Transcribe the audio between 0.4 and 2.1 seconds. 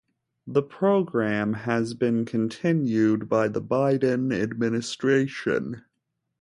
The program has